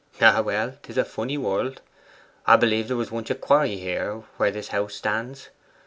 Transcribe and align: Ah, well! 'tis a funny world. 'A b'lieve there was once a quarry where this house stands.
Ah, 0.19 0.41
well! 0.41 0.79
'tis 0.81 0.97
a 0.97 1.05
funny 1.05 1.37
world. 1.37 1.79
'A 2.47 2.57
b'lieve 2.57 2.87
there 2.87 2.97
was 2.97 3.11
once 3.11 3.29
a 3.29 3.35
quarry 3.35 3.77
where 4.37 4.49
this 4.49 4.69
house 4.69 4.95
stands. 4.95 5.49